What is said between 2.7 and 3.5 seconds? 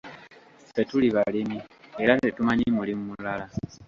mulimu mulala.